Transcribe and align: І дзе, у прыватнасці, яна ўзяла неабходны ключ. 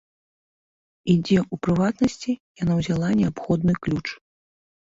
І 1.11 1.15
дзе, 1.27 1.43
у 1.55 1.59
прыватнасці, 1.67 2.31
яна 2.65 2.73
ўзяла 2.81 3.07
неабходны 3.21 3.73
ключ. 3.85 4.07